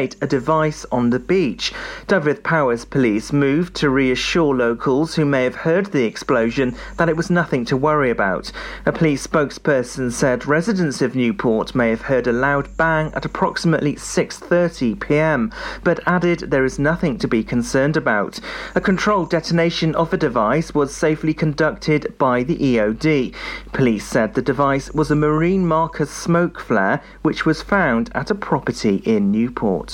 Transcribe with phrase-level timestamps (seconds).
[0.00, 1.74] locate a device on the beach.
[2.06, 7.18] Dyfed Powys police moved to reassure locals who may have heard the explosion that it
[7.18, 8.50] was nothing to worry about.
[8.86, 13.94] A police spokesperson said residents of Newport may have heard a loud bang at approximately
[13.96, 15.52] 6:30 p.m.,
[15.84, 18.40] but added there is nothing to be concerned about.
[18.74, 23.34] A controlled detonation of the device was safely conducted by the EOD.
[23.72, 28.34] Police said the device was a marine marker smoke flare which was found at a
[28.34, 29.89] property in Newport.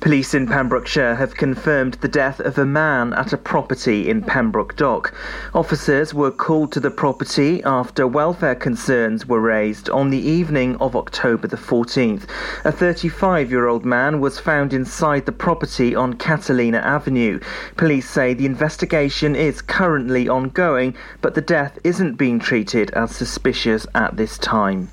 [0.00, 4.74] Police in Pembrokeshire have confirmed the death of a man at a property in Pembroke
[4.74, 5.12] Dock.
[5.52, 10.96] Officers were called to the property after welfare concerns were raised on the evening of
[10.96, 12.22] October the 14th.
[12.64, 17.38] A 35 year old man was found inside the property on Catalina Avenue.
[17.76, 23.86] Police say the investigation is currently ongoing, but the death isn't being treated as suspicious
[23.94, 24.88] at this time.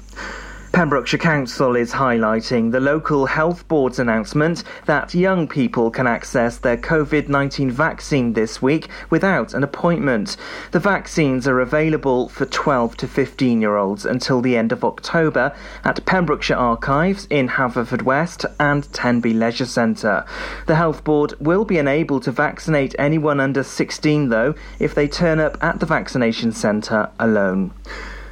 [0.78, 6.78] Pembrokeshire Council is highlighting the local health board's announcement that young people can access their
[6.78, 10.38] COVID 19 vaccine this week without an appointment.
[10.74, 15.52] The vaccines are available for 12 to 15 year olds until the end of October
[15.84, 20.26] at Pembrokeshire Archives in Haverfordwest and Tenby Leisure Centre.
[20.68, 25.40] The health board will be unable to vaccinate anyone under 16 though if they turn
[25.40, 27.74] up at the vaccination centre alone.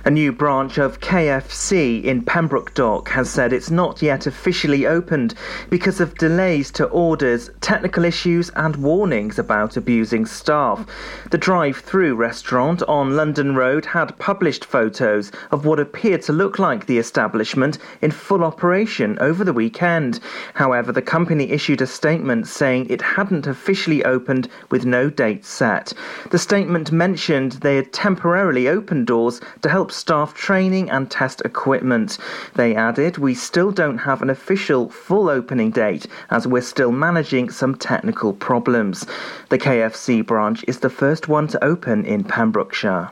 [0.07, 5.33] A new branch of KFC in Pembroke Dock has said it's not yet officially opened
[5.71, 10.85] because of delays to orders, technical issues, and warnings about abusing staff.
[11.31, 16.59] The drive through restaurant on London Road had published photos of what appeared to look
[16.59, 20.19] like the establishment in full operation over the weekend.
[20.53, 25.93] However, the company issued a statement saying it hadn't officially opened with no date set.
[26.29, 32.17] The statement mentioned they had temporarily opened doors to help staff training and test equipment.
[32.55, 37.49] They added, We still don't have an official full opening date as we're still managing
[37.49, 39.05] some technical problems.
[39.49, 43.11] The KFC branch is the first one to open in Pembrokeshire.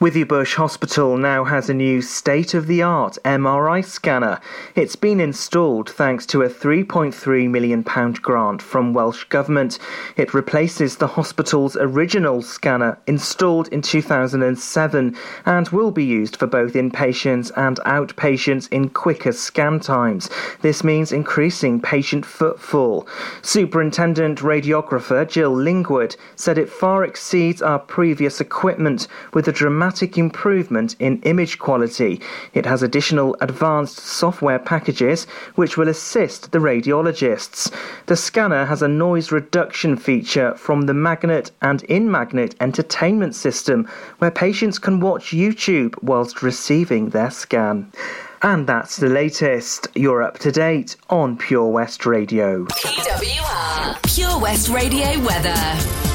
[0.00, 4.40] Withybush Hospital now has a new state of the art MRI scanner.
[4.74, 9.78] It's been installed thanks to a £3.3 million grant from Welsh Government.
[10.16, 16.72] It replaces the hospital's original scanner installed in 2007 and will be used for both
[16.72, 20.28] inpatients and outpatients in quicker scan times.
[20.60, 23.06] This means increasing patient footfall.
[23.42, 30.16] Superintendent radiographer Jill Lingwood said it far exceeds our previous equipment with a dramatic dramatic
[30.16, 32.18] improvement in image quality.
[32.54, 37.70] It has additional advanced software packages which will assist the radiologists.
[38.06, 43.86] The scanner has a noise reduction feature from the magnet and in magnet entertainment system
[44.20, 47.92] where patients can watch YouTube whilst receiving their scan.
[48.40, 49.88] And that's the latest.
[49.94, 52.64] You're up to date on Pure West Radio.
[52.64, 56.13] PWR Pure West Radio weather.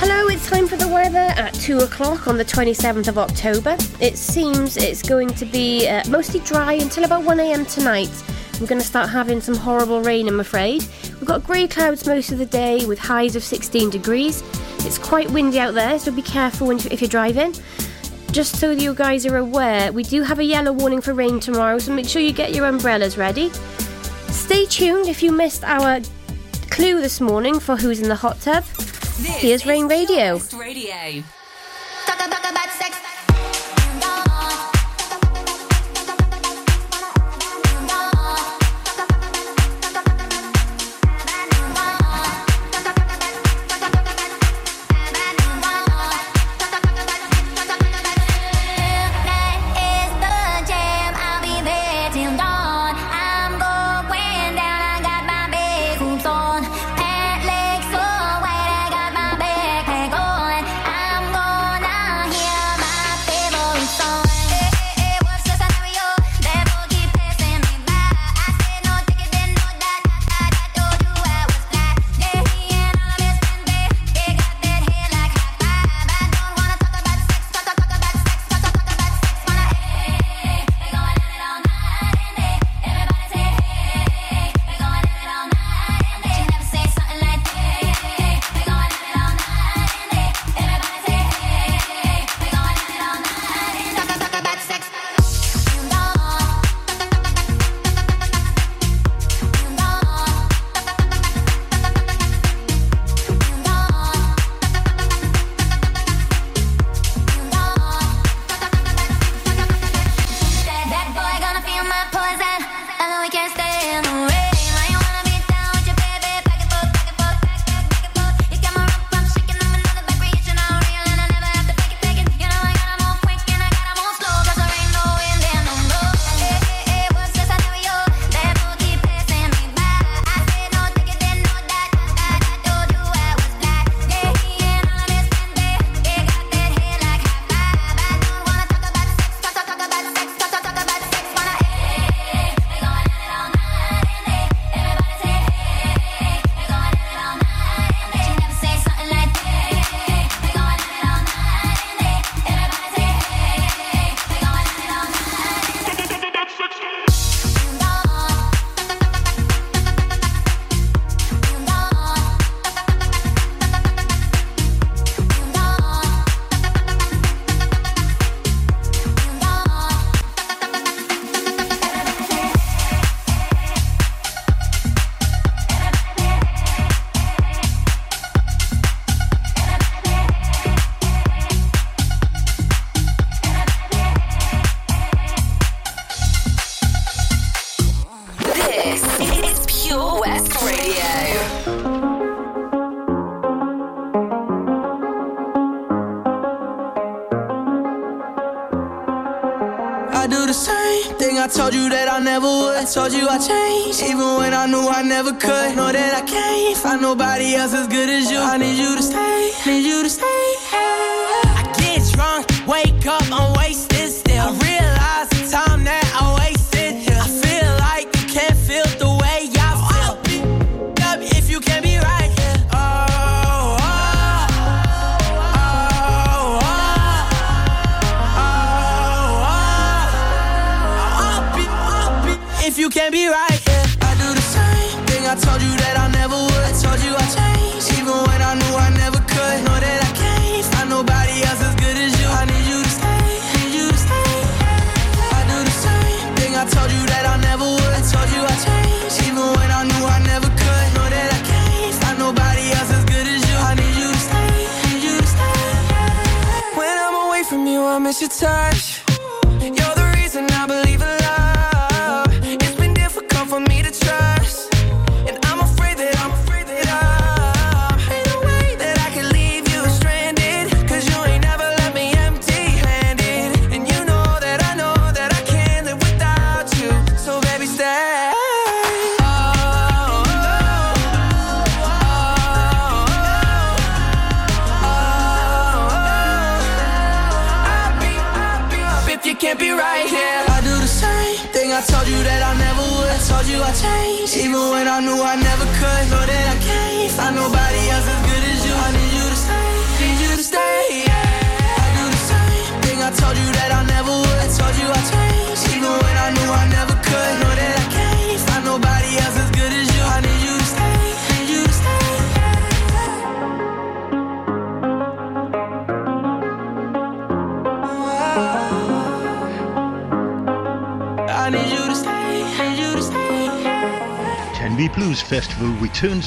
[0.00, 3.76] Hello, it's time for the weather at 2 o'clock on the 27th of October.
[4.00, 8.08] It seems it's going to be uh, mostly dry until about 1am tonight.
[8.60, 10.86] We're going to start having some horrible rain, I'm afraid.
[11.14, 14.44] We've got grey clouds most of the day with highs of 16 degrees.
[14.86, 17.52] It's quite windy out there, so be careful when, if you're driving.
[18.30, 21.80] Just so you guys are aware, we do have a yellow warning for rain tomorrow,
[21.80, 23.50] so make sure you get your umbrellas ready.
[24.28, 26.00] Stay tuned if you missed our
[26.70, 28.62] clue this morning for who's in the hot tub.
[29.18, 30.38] This Here's Rain Radio.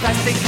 [0.09, 0.48] plastic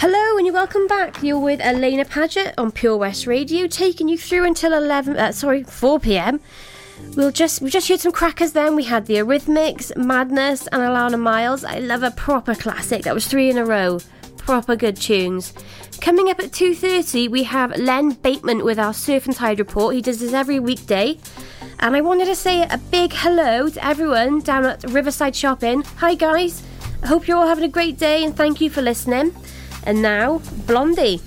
[0.00, 1.24] Hello and you're welcome back.
[1.24, 5.16] You're with Alaina Paget on Pure West Radio, taking you through until eleven.
[5.16, 6.38] Uh, sorry, four p.m.
[7.16, 8.52] We'll just we just heard some crackers.
[8.52, 11.64] Then we had the Eurythmics, Madness, and Alannah Myles.
[11.64, 13.02] I love a proper classic.
[13.02, 13.98] That was three in a row.
[14.36, 15.52] Proper good tunes.
[16.00, 19.96] Coming up at two thirty, we have Len Bateman with our Surf and Tide report.
[19.96, 21.18] He does this every weekday.
[21.80, 25.82] And I wanted to say a big hello to everyone down at Riverside Shopping.
[25.96, 26.62] Hi guys.
[27.02, 29.34] I hope you're all having a great day and thank you for listening.
[29.88, 31.18] And now, Blondie.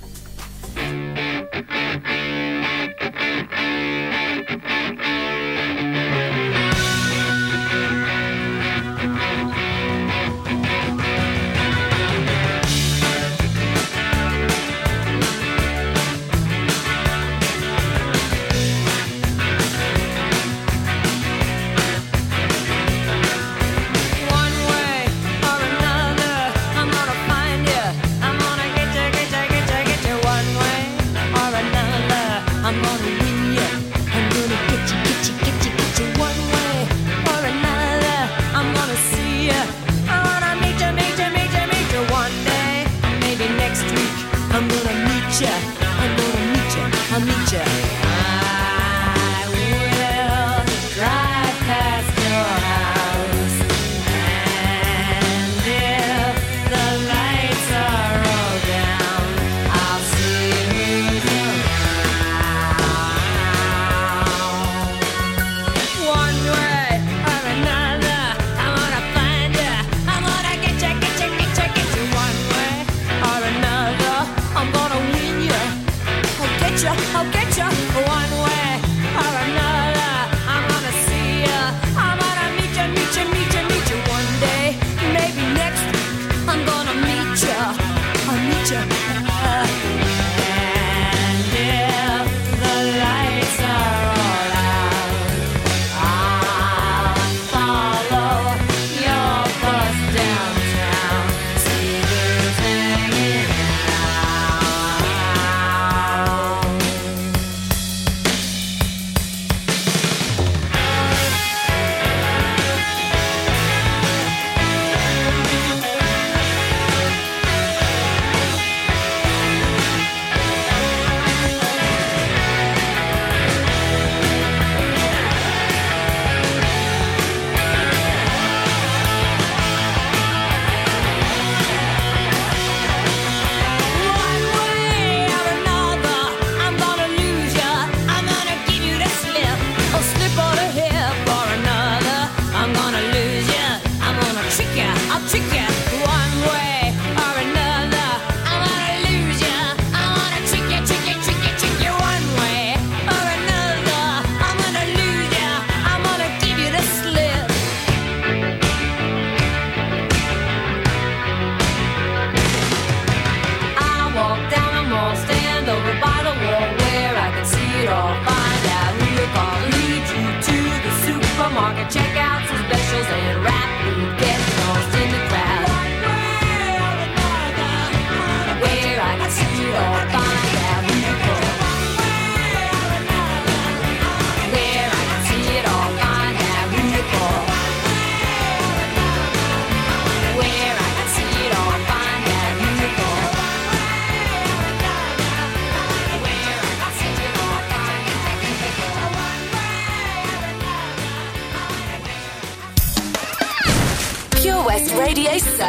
[88.72, 89.01] future.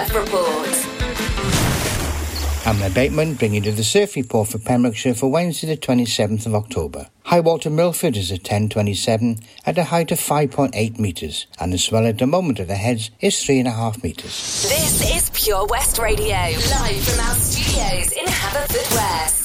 [0.03, 0.67] Surf Report.
[2.65, 6.55] I'm Matt Bateman bringing you the surf report for Pembrokeshire for Wednesday the 27th of
[6.55, 7.07] October.
[7.23, 12.05] High water Milford is at 10.27 at a height of 5.8 metres and the swell
[12.05, 14.63] at the moment at the heads is 3.5 metres.
[14.63, 19.42] This is Pure West Radio, live from our studios in Haverfordwest.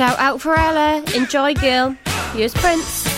[0.00, 1.04] Shout out for Ella.
[1.14, 1.94] Enjoy, girl.
[2.32, 3.09] Here's Prince.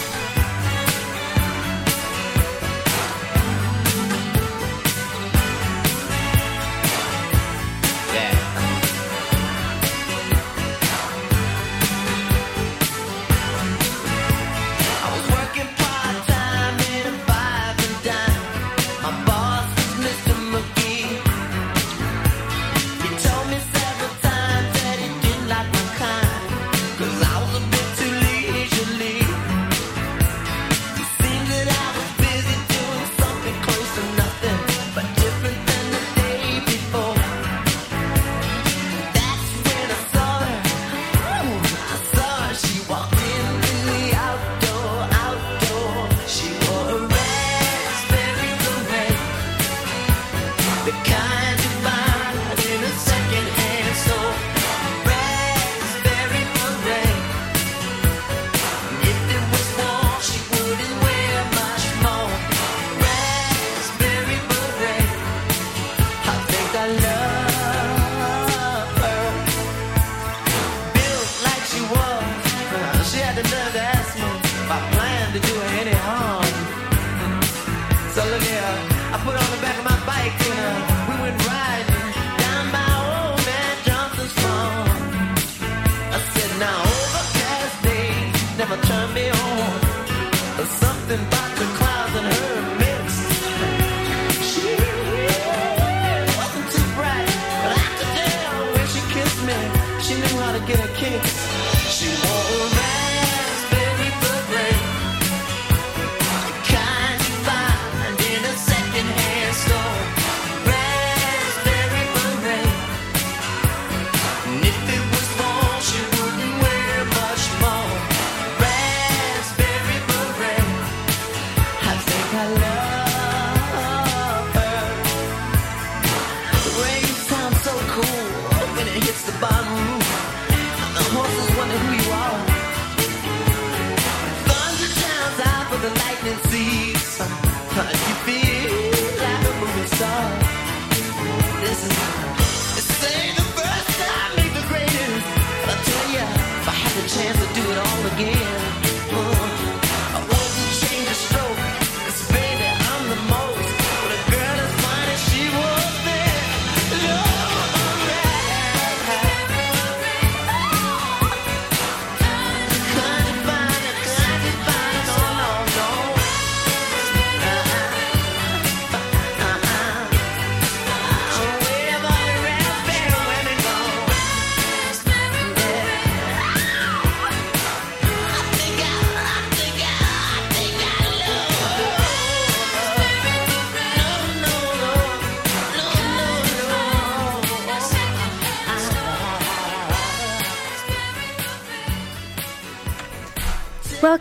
[88.76, 89.11] Never turn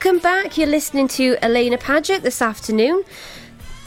[0.03, 0.57] Welcome back.
[0.57, 3.03] You're listening to Alaina Paget this afternoon.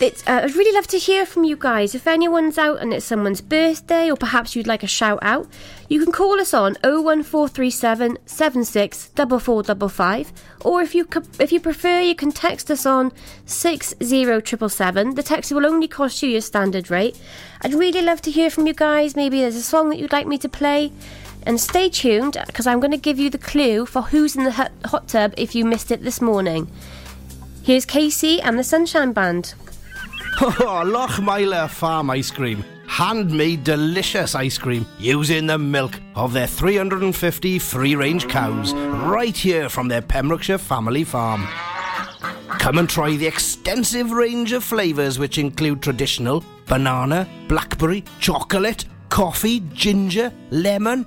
[0.00, 1.92] Uh, I'd really love to hear from you guys.
[1.92, 5.48] If anyone's out and it's someone's birthday, or perhaps you'd like a shout out,
[5.88, 10.32] you can call us on 01437 76 4455.
[10.60, 11.08] Or if you
[11.40, 13.10] if you prefer, you can text us on
[13.46, 15.16] 60777.
[15.16, 17.20] The text will only cost you your standard rate.
[17.62, 19.16] I'd really love to hear from you guys.
[19.16, 20.92] Maybe there's a song that you'd like me to play.
[21.46, 24.52] And stay tuned because I'm going to give you the clue for who's in the
[24.52, 26.70] hot, tub if you missed it this morning.
[27.62, 29.54] Here's KC and the Sunshine Band.
[30.40, 32.64] Oh, Lochmeyler Farm Ice Cream.
[32.88, 39.68] Handmade delicious ice cream using the milk of their 350 free range cows right here
[39.68, 41.46] from their Pembrokeshire family farm.
[42.58, 49.60] Come and try the extensive range of flavours which include traditional banana, blackberry, chocolate, coffee,
[49.72, 51.06] ginger, lemon,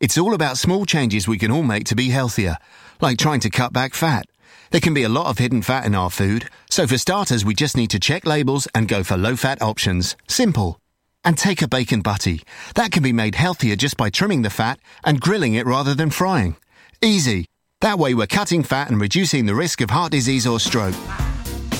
[0.00, 2.58] It's all about small changes we can all make to be healthier,
[3.00, 4.26] like trying to cut back fat.
[4.70, 7.52] There can be a lot of hidden fat in our food, so for starters, we
[7.52, 10.14] just need to check labels and go for low fat options.
[10.28, 10.78] Simple.
[11.24, 12.42] And take a bacon butty.
[12.76, 16.10] That can be made healthier just by trimming the fat and grilling it rather than
[16.10, 16.56] frying.
[17.02, 17.46] Easy.
[17.80, 20.94] That way, we're cutting fat and reducing the risk of heart disease or stroke.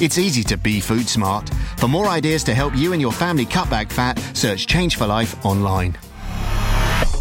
[0.00, 1.48] It's easy to be food smart.
[1.76, 5.06] For more ideas to help you and your family cut back fat, search Change for
[5.06, 5.96] Life online.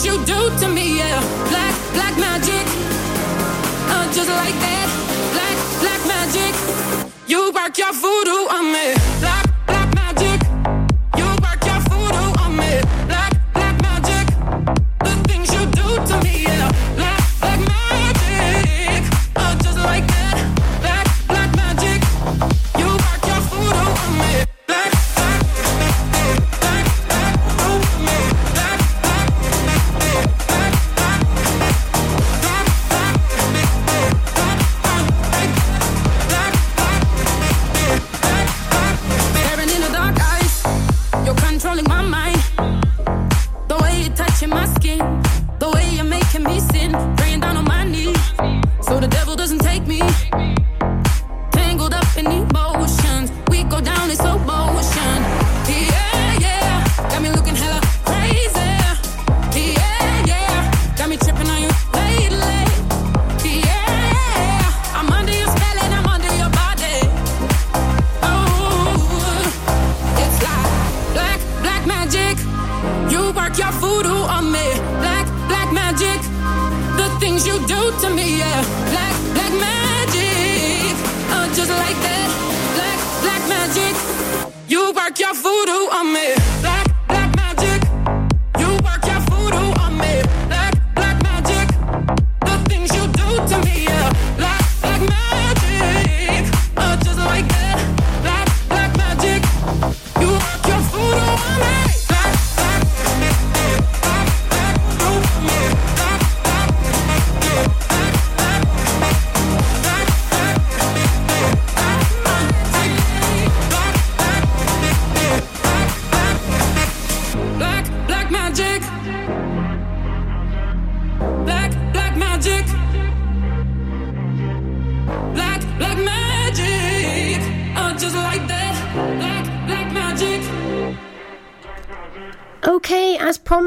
[0.00, 1.20] Things you do to me, yeah.
[1.48, 2.66] Black, black magic.
[3.88, 4.88] Uh, just like that.
[5.32, 6.54] Black, black magic.
[7.26, 8.94] You work your voodoo on me.
[9.20, 9.49] Black,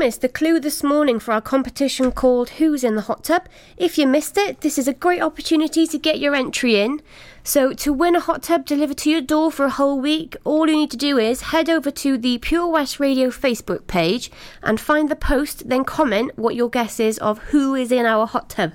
[0.03, 3.47] promised, the clue this morning for our competition called Who's in the Hot Tub.
[3.77, 7.01] If you missed it, this is a great opportunity to get your entry in.
[7.41, 10.67] So, to win a hot tub delivered to your door for a whole week, all
[10.67, 14.29] you need to do is head over to the Pure West Radio Facebook page
[14.61, 18.27] and find the post, then comment what your guess is of who is in our
[18.27, 18.73] hot tub.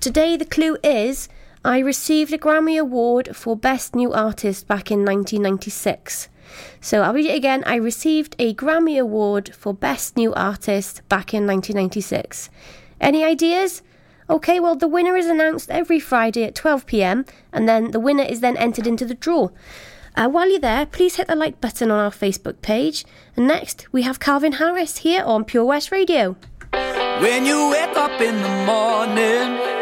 [0.00, 1.28] Today, the clue is
[1.62, 6.30] I received a Grammy Award for Best New Artist back in 1996.
[6.80, 7.62] So I'll read it again.
[7.64, 12.50] I received a Grammy Award for Best New Artist back in 1996.
[13.00, 13.82] Any ideas?
[14.30, 18.22] Okay, well, the winner is announced every Friday at 12 pm, and then the winner
[18.22, 19.48] is then entered into the draw.
[20.14, 23.04] Uh, while you're there, please hit the like button on our Facebook page.
[23.36, 26.36] And next, we have Calvin Harris here on Pure West Radio.
[26.72, 29.81] When you wake up in the morning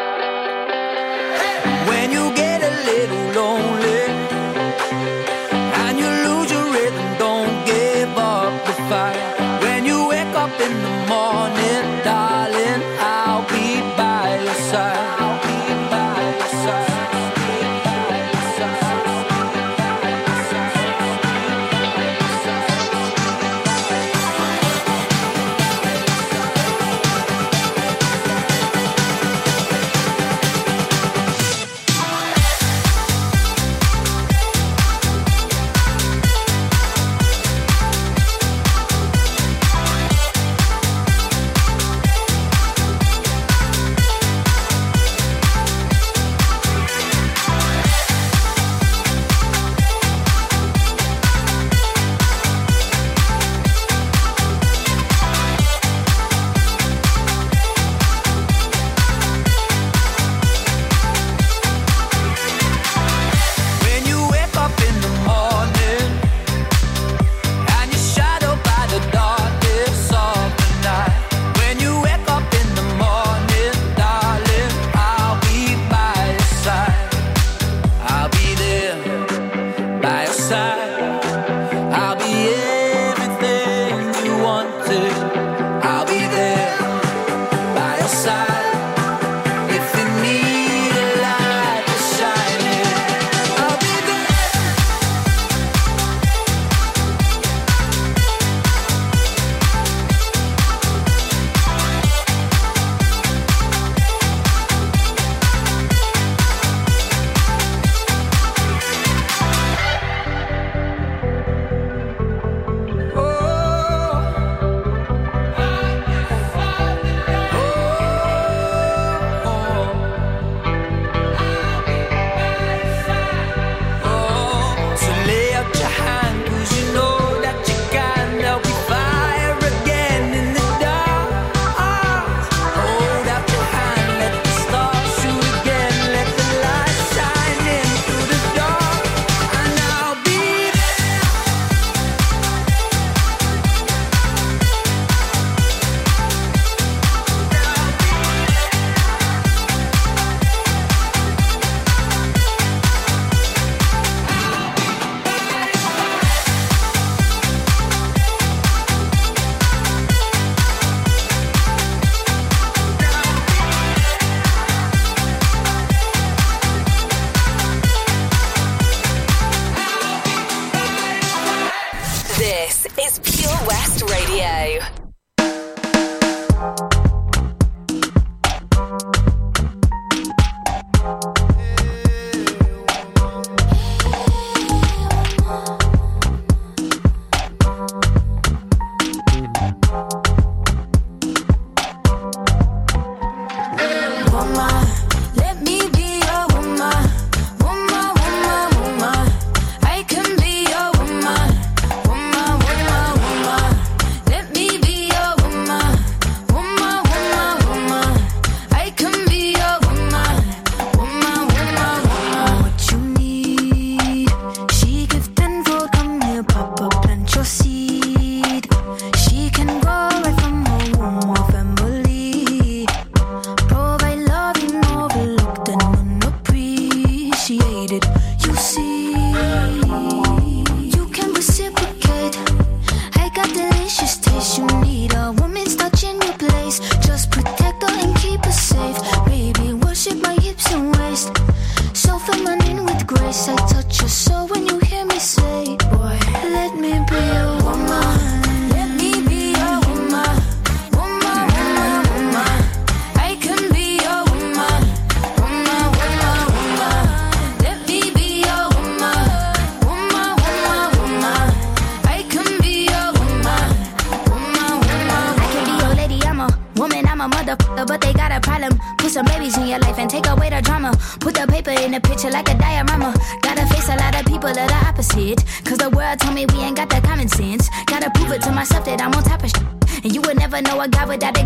[272.21, 273.13] Picture like a diorama.
[273.41, 275.43] Gotta face a lot of people that are opposite.
[275.65, 277.69] Cause the world told me we ain't got that common sense.
[277.85, 280.03] Gotta prove it to myself that I'm on top of shit.
[280.03, 281.45] And you would never know a guy without a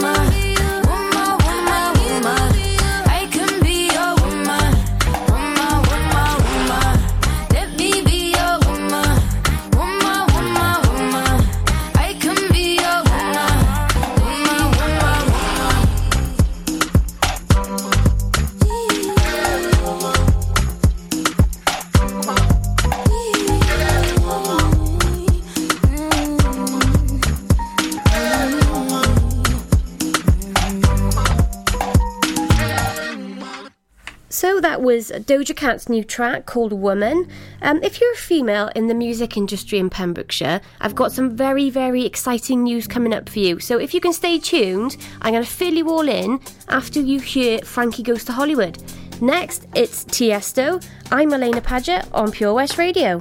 [0.00, 0.29] Your
[34.80, 37.28] was Doja Cat's new track called Woman.
[37.62, 41.70] Um, if you're a female in the music industry in Pembrokeshire, I've got some very,
[41.70, 43.60] very exciting news coming up for you.
[43.60, 47.20] So if you can stay tuned, I'm going to fill you all in after you
[47.20, 48.82] hear Frankie Goes to Hollywood.
[49.20, 50.84] Next, it's Tiesto.
[51.12, 53.20] I'm Alaina Paget on Pure West Radio.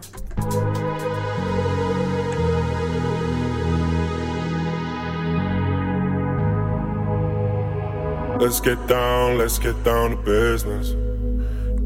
[8.40, 10.96] Let's get down, let's get down to business.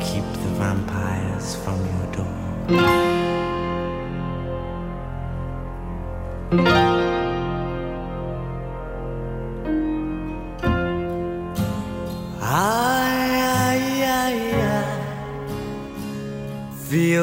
[0.00, 3.11] Keep the vampires from your door.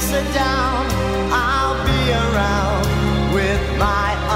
[0.00, 0.86] sit down,
[1.32, 4.31] I'll be around with my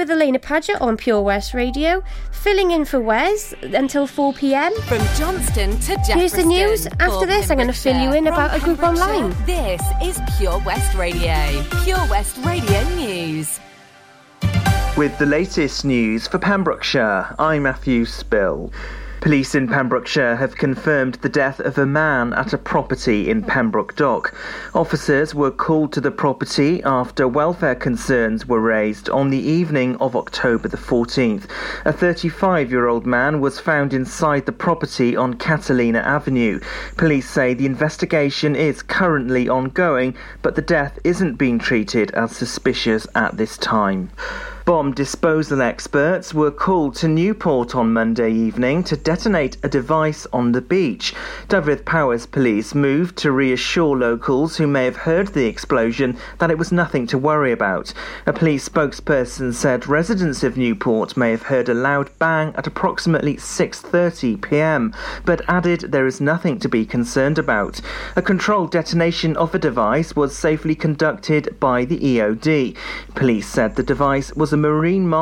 [0.00, 4.72] with Alaina Paget on Pure West Radio, filling in for Wes until 4 pm.
[4.84, 6.14] From Johnston to Jeffreyston.
[6.14, 6.86] Here's the news.
[6.98, 9.36] After this, I'm going to fill you in about a group online.
[9.44, 11.34] This is Pure West Radio.
[11.84, 13.60] Pure West Radio News.
[14.96, 18.72] With the latest news for Pembrokeshire, I'm Matthew Spill.
[19.20, 23.94] Police in Pembrokeshire have confirmed the death of a man at a property in Pembroke
[23.94, 24.34] Dock.
[24.74, 30.16] Officers were called to the property after welfare concerns were raised on the evening of
[30.16, 31.44] October the 14th.
[31.84, 36.58] A 35 year old man was found inside the property on Catalina Avenue.
[36.96, 43.06] Police say the investigation is currently ongoing, but the death isn't being treated as suspicious
[43.14, 44.10] at this time.
[44.66, 50.52] Bomb disposal experts were called to Newport on Monday evening to detonate a device on
[50.52, 51.14] the beach.
[51.48, 56.58] Dyfed Powys police moved to reassure locals who may have heard the explosion that it
[56.58, 57.94] was nothing to worry about.
[58.26, 63.36] A police spokesperson said residents of Newport may have heard a loud bang at approximately
[63.36, 64.94] 6:30 p.m.,
[65.24, 67.80] but added there is nothing to be concerned about.
[68.14, 72.76] A controlled detonation of a device was safely conducted by the EOD.
[73.14, 75.06] Police said the device was a marine